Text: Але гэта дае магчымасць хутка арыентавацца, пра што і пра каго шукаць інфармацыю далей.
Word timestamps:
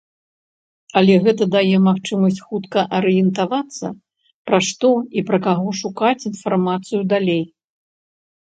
Але 0.99 1.17
гэта 1.25 1.43
дае 1.55 1.77
магчымасць 1.87 2.41
хутка 2.47 2.85
арыентавацца, 2.99 3.87
пра 4.49 4.61
што 4.69 4.89
і 5.21 5.25
пра 5.29 5.37
каго 5.49 5.69
шукаць 5.81 6.19
інфармацыю 6.31 7.01
далей. 7.13 7.43